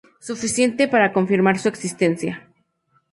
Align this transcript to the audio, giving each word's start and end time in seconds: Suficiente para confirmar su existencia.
Suficiente 0.29 0.87
para 0.87 1.13
confirmar 1.13 1.59
su 1.59 1.67
existencia. 1.69 2.47